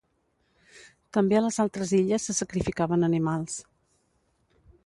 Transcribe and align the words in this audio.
També 1.17 1.37
a 1.39 1.43
les 1.47 1.59
altres 1.65 1.93
illes 1.99 2.27
se 2.31 2.37
sacrificaven 2.39 3.09
animals. 3.11 3.63